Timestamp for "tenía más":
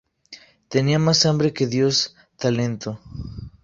0.67-1.27